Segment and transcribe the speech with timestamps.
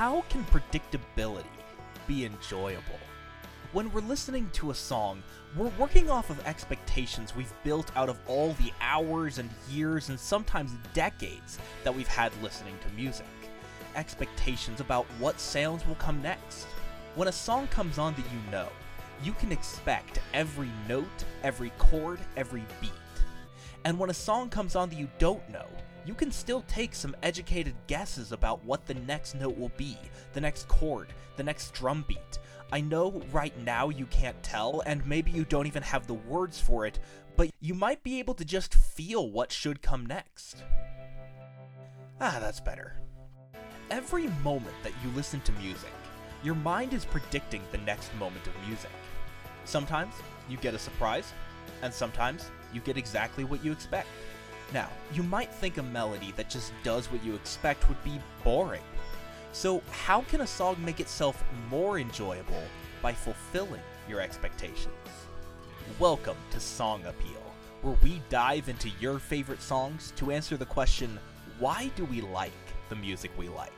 [0.00, 1.44] how can predictability
[2.08, 2.98] be enjoyable?
[3.74, 5.22] When we're listening to a song,
[5.54, 10.18] we're working off of expectations we've built out of all the hours and years and
[10.18, 13.26] sometimes decades that we've had listening to music.
[13.94, 16.64] Expectations about what sounds will come next.
[17.14, 18.70] When a song comes on that you know,
[19.22, 22.90] you can expect every note, every chord, every beat.
[23.84, 25.68] And when a song comes on that you don't know,
[26.06, 29.98] you can still take some educated guesses about what the next note will be,
[30.32, 32.38] the next chord, the next drum beat.
[32.72, 36.60] I know right now you can't tell, and maybe you don't even have the words
[36.60, 36.98] for it,
[37.36, 40.62] but you might be able to just feel what should come next.
[42.20, 42.96] Ah, that's better.
[43.90, 45.92] Every moment that you listen to music,
[46.44, 48.90] your mind is predicting the next moment of music.
[49.64, 50.14] Sometimes
[50.48, 51.32] you get a surprise,
[51.82, 54.08] and sometimes you get exactly what you expect.
[54.72, 58.82] Now, you might think a melody that just does what you expect would be boring.
[59.52, 62.62] So, how can a song make itself more enjoyable
[63.02, 64.94] by fulfilling your expectations?
[65.98, 67.42] Welcome to Song Appeal,
[67.82, 71.18] where we dive into your favorite songs to answer the question
[71.58, 72.52] why do we like
[72.90, 73.72] the music we like?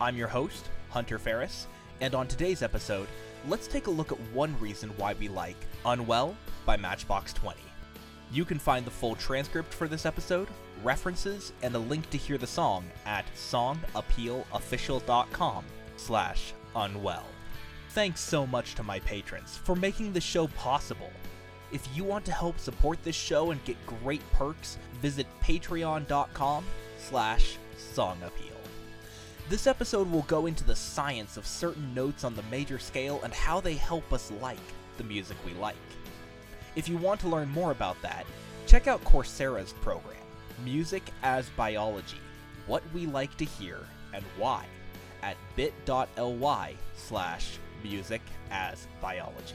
[0.00, 1.66] I'm your host, Hunter Farris,
[2.00, 3.08] and on today's episode,
[3.48, 7.58] let's take a look at one reason why we like Unwell by Matchbox 20.
[8.32, 10.48] You can find the full transcript for this episode,
[10.82, 15.64] references, and a link to hear the song at songappealofficial.com
[15.96, 17.26] slash unwell.
[17.90, 21.10] Thanks so much to my patrons for making the show possible.
[21.72, 26.64] If you want to help support this show and get great perks, visit patreon.com
[26.96, 28.56] slash songappeal.
[29.50, 33.34] This episode will go into the science of certain notes on the major scale and
[33.34, 34.56] how they help us like
[34.96, 35.76] the music we like.
[36.74, 38.24] If you want to learn more about that,
[38.66, 40.16] check out Coursera's program,
[40.64, 42.16] Music as Biology
[42.66, 43.80] What We Like to Hear
[44.14, 44.64] and Why,
[45.22, 49.54] at bit.ly slash music as biology.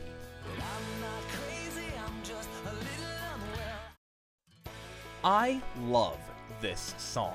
[5.24, 6.20] I love
[6.62, 7.34] this song.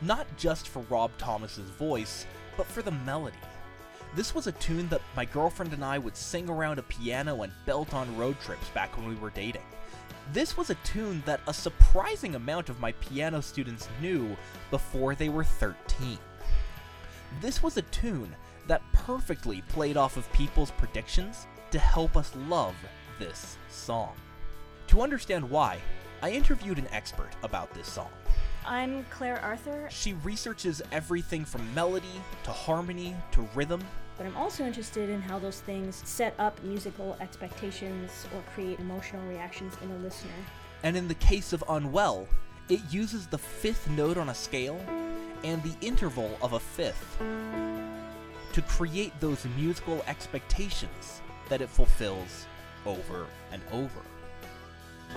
[0.00, 2.24] Not just for Rob Thomas's voice,
[2.56, 3.36] but for the melody.
[4.14, 7.52] This was a tune that my girlfriend and I would sing around a piano and
[7.66, 9.62] belt on road trips back when we were dating.
[10.32, 14.36] This was a tune that a surprising amount of my piano students knew
[14.70, 16.16] before they were 13.
[17.40, 18.36] This was a tune
[18.68, 22.76] that perfectly played off of people's predictions to help us love
[23.18, 24.14] this song.
[24.88, 25.78] To understand why,
[26.22, 28.10] I interviewed an expert about this song.
[28.66, 33.82] I'm Claire Arthur, She researches everything from melody to harmony to rhythm.
[34.16, 39.22] but I'm also interested in how those things set up musical expectations or create emotional
[39.26, 40.30] reactions in a listener.
[40.82, 42.26] And in the case of Unwell,
[42.68, 44.80] it uses the fifth note on a scale
[45.42, 47.18] and the interval of a fifth
[48.52, 52.46] to create those musical expectations that it fulfills
[52.86, 54.00] over and over.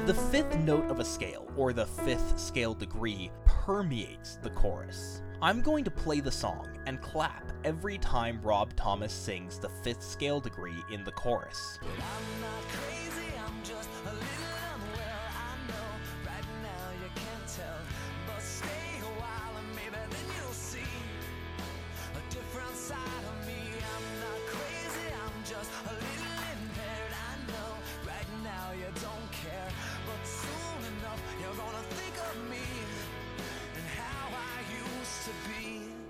[0.05, 5.21] The fifth note of a scale, or the fifth scale degree, permeates the chorus.
[5.41, 10.03] I'm going to play the song and clap every time Rob Thomas sings the fifth
[10.03, 11.79] scale degree in the chorus.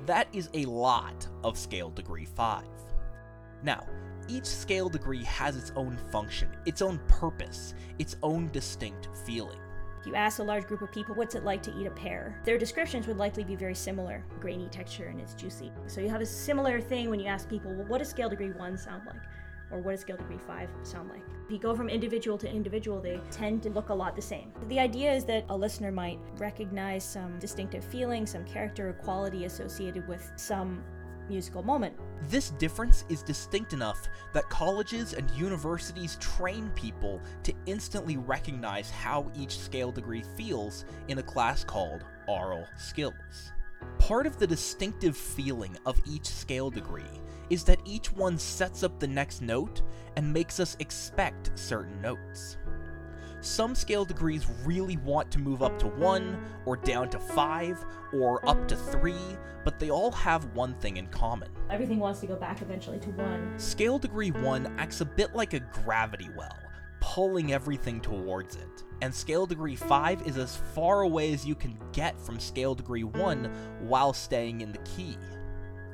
[0.07, 2.63] That is a lot of scale degree 5.
[3.61, 3.85] Now,
[4.29, 9.59] each scale degree has its own function, its own purpose, its own distinct feeling.
[9.99, 12.41] If you ask a large group of people what's it like to eat a pear,
[12.45, 15.73] their descriptions would likely be very similar grainy texture and it's juicy.
[15.87, 18.51] So you have a similar thing when you ask people, well, what does scale degree
[18.51, 19.19] 1 sound like?
[19.71, 21.23] Or what does scale degree 5 sound like?
[21.45, 24.51] If you go from individual to individual, they tend to look a lot the same.
[24.67, 29.45] The idea is that a listener might recognize some distinctive feeling, some character or quality
[29.45, 30.83] associated with some
[31.29, 31.93] musical moment.
[32.29, 39.31] This difference is distinct enough that colleges and universities train people to instantly recognize how
[39.37, 43.51] each scale degree feels in a class called aural skills.
[43.99, 47.03] Part of the distinctive feeling of each scale degree
[47.49, 49.81] is that each one sets up the next note
[50.15, 52.57] and makes us expect certain notes.
[53.41, 58.47] Some scale degrees really want to move up to 1, or down to 5, or
[58.49, 59.13] up to 3,
[59.63, 61.49] but they all have one thing in common.
[61.69, 63.59] Everything wants to go back eventually to 1.
[63.59, 66.57] Scale degree 1 acts a bit like a gravity well,
[66.99, 68.83] pulling everything towards it.
[69.01, 73.03] And scale degree 5 is as far away as you can get from scale degree
[73.03, 73.45] 1
[73.81, 75.15] while staying in the key.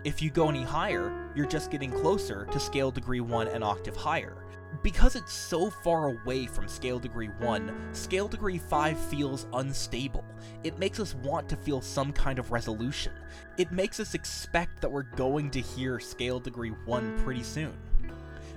[0.04, 3.96] If you go any higher, you're just getting closer to scale degree 1 an octave
[3.96, 4.36] higher.
[4.82, 10.26] Because it's so far away from scale degree 1, scale degree 5 feels unstable.
[10.66, 13.14] It makes us want to feel some kind of resolution.
[13.58, 17.74] It makes us expect that we're going to hear scale degree 1 pretty soon.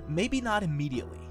[0.09, 1.29] Maybe not immediately,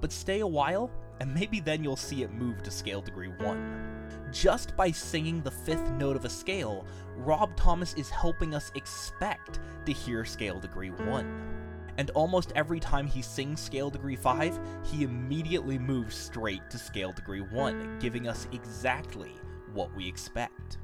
[0.00, 0.90] but stay a while,
[1.22, 4.28] and maybe then you'll see it move to scale degree 1.
[4.32, 6.84] Just by singing the fifth note of a scale,
[7.16, 11.62] Rob Thomas is helping us expect to hear scale degree 1
[11.98, 17.12] and almost every time he sings scale degree 5, he immediately moves straight to scale
[17.12, 19.32] degree 1, giving us exactly
[19.74, 20.78] what we expect.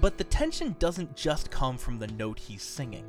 [0.00, 3.06] But the tension doesn't just come from the note he's singing.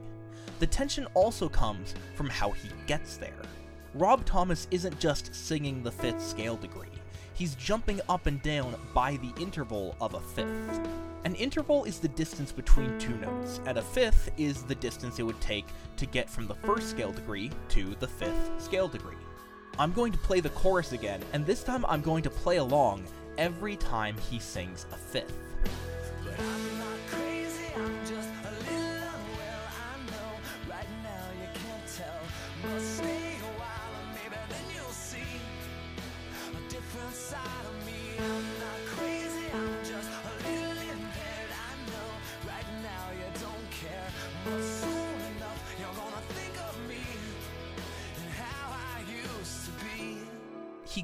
[0.60, 3.42] The tension also comes from how he gets there.
[3.96, 6.88] Rob Thomas isn't just singing the fifth scale degree,
[7.36, 10.80] he's jumping up and down by the interval of a fifth.
[11.26, 15.24] An interval is the distance between two notes, and a fifth is the distance it
[15.24, 15.66] would take
[15.98, 19.16] to get from the first scale degree to the fifth scale degree.
[19.78, 23.04] I'm going to play the chorus again, and this time I'm going to play along
[23.38, 25.38] every time he sings a fifth.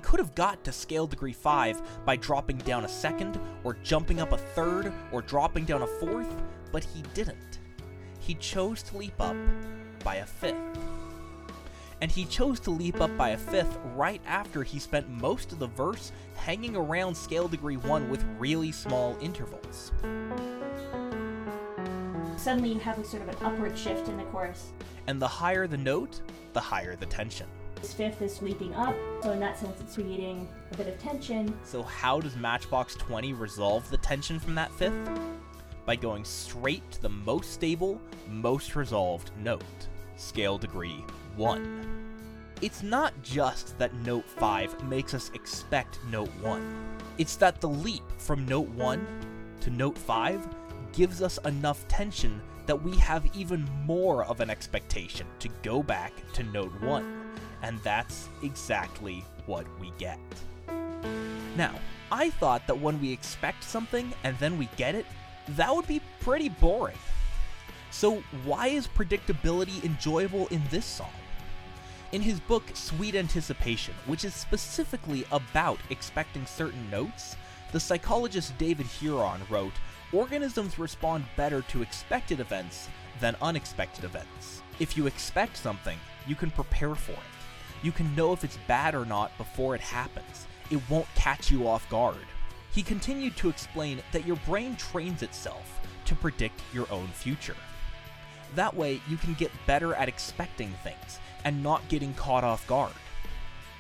[0.10, 4.32] Could have got to scale degree 5 by dropping down a second, or jumping up
[4.32, 6.34] a third, or dropping down a fourth,
[6.72, 7.60] but he didn't.
[8.20, 9.36] He chose to leap up
[10.04, 10.56] by a fifth.
[12.02, 15.60] And he chose to leap up by a fifth right after he spent most of
[15.60, 19.92] the verse hanging around scale degree 1 with really small intervals.
[22.36, 24.74] Suddenly you have a sort of an upward shift in the chorus.
[25.06, 26.22] And the higher the note,
[26.54, 27.46] the higher the tension.
[27.82, 28.94] This fifth is sweeping up,
[29.24, 31.58] so in that sense, it's creating a bit of tension.
[31.64, 35.10] So, how does Matchbox 20 resolve the tension from that fifth?
[35.86, 39.64] By going straight to the most stable, most resolved note,
[40.18, 41.06] scale degree
[41.38, 42.10] 1.
[42.62, 48.04] It's not just that note 5 makes us expect note 1, it's that the leap
[48.18, 49.08] from note 1
[49.62, 50.48] to note 5
[50.92, 56.14] gives us enough tension that we have even more of an expectation to go back
[56.34, 57.19] to note 1
[57.62, 60.20] and that's exactly what we get.
[61.56, 61.76] Now,
[62.12, 65.06] I thought that when we expect something and then we get it,
[65.50, 66.98] that would be pretty boring.
[67.92, 71.12] So, why is predictability enjoyable in this song?
[72.12, 77.36] In his book Sweet Anticipation, which is specifically about expecting certain notes,
[77.72, 79.74] the psychologist David Huron wrote
[80.12, 82.90] Organisms respond better to expected events
[83.20, 84.64] than unexpected events.
[84.80, 87.39] If you expect something, you can prepare for it.
[87.82, 90.48] You can know if it's bad or not before it happens.
[90.70, 92.18] It won't catch you off guard.
[92.72, 97.56] He continued to explain that your brain trains itself to predict your own future.
[98.56, 102.94] That way, you can get better at expecting things and not getting caught off guard.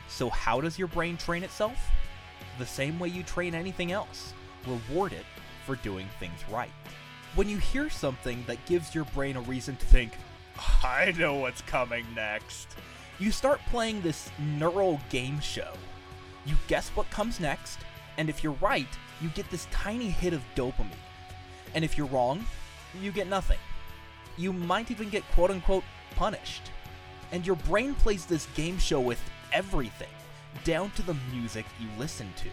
[0.07, 1.77] So, how does your brain train itself?
[2.57, 4.33] The same way you train anything else
[4.67, 5.25] reward it
[5.65, 6.71] for doing things right.
[7.35, 10.13] When you hear something that gives your brain a reason to think,
[10.83, 12.75] I know what's coming next,
[13.19, 15.73] you start playing this neural game show.
[16.45, 17.79] You guess what comes next,
[18.17, 18.87] and if you're right,
[19.21, 20.91] you get this tiny hit of dopamine.
[21.75, 22.45] And if you're wrong,
[23.01, 23.59] you get nothing.
[24.37, 25.83] You might even get quote unquote
[26.15, 26.71] punished.
[27.31, 29.21] And your brain plays this game show with
[29.51, 30.07] everything,
[30.63, 32.49] down to the music you listen to.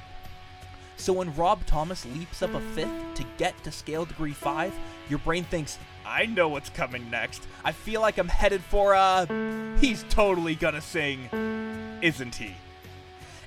[0.96, 4.74] So when Rob Thomas leaps up a fifth to get to scale degree 5,
[5.08, 7.46] your brain thinks, I know what's coming next.
[7.64, 9.26] I feel like I'm headed for a.
[9.80, 11.28] He's totally gonna sing,
[12.02, 12.54] isn't he?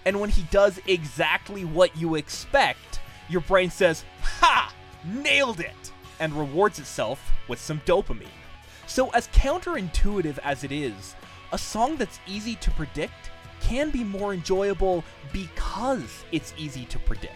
[0.06, 4.74] And when he does exactly what you expect, your brain says, Ha!
[5.06, 5.92] Nailed it!
[6.20, 8.28] And rewards itself with some dopamine.
[8.88, 11.16] So, as counterintuitive as it is,
[11.52, 13.30] a song that's easy to predict
[13.70, 17.36] can be more enjoyable because it's easy to predict.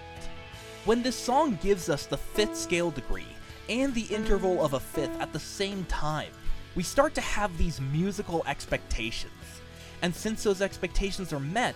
[0.83, 3.27] When this song gives us the fifth scale degree
[3.69, 6.31] and the interval of a fifth at the same time,
[6.73, 9.61] we start to have these musical expectations.
[10.01, 11.75] And since those expectations are met,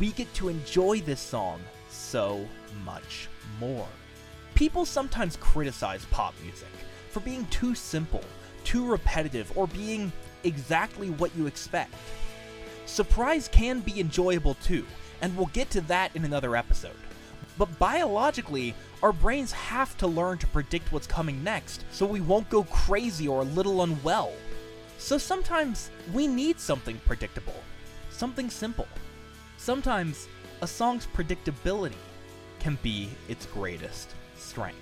[0.00, 2.44] we get to enjoy this song so
[2.84, 3.28] much
[3.60, 3.86] more.
[4.56, 6.66] People sometimes criticize pop music
[7.10, 8.24] for being too simple,
[8.64, 10.10] too repetitive, or being
[10.42, 11.94] exactly what you expect.
[12.92, 14.84] Surprise can be enjoyable too,
[15.22, 16.94] and we'll get to that in another episode.
[17.56, 22.50] But biologically, our brains have to learn to predict what's coming next so we won't
[22.50, 24.34] go crazy or a little unwell.
[24.98, 27.56] So sometimes we need something predictable,
[28.10, 28.88] something simple.
[29.56, 30.28] Sometimes
[30.60, 31.96] a song's predictability
[32.58, 34.81] can be its greatest strength.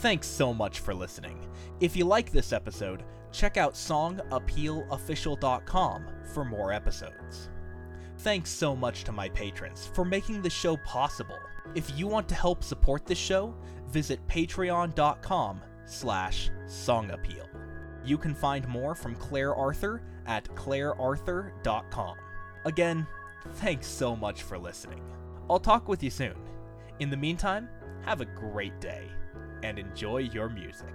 [0.00, 1.46] Thanks so much for listening.
[1.80, 7.50] If you like this episode, check out songappealofficial.com for more episodes.
[8.20, 11.38] Thanks so much to my patrons for making the show possible.
[11.74, 13.54] If you want to help support the show,
[13.88, 17.46] visit patreon.com slash songappeal.
[18.02, 22.16] You can find more from Claire Arthur at clairearthur.com.
[22.64, 23.06] Again,
[23.56, 25.02] thanks so much for listening.
[25.50, 26.36] I'll talk with you soon.
[27.00, 27.68] In the meantime,
[28.06, 29.10] have a great day
[29.62, 30.94] and enjoy your music.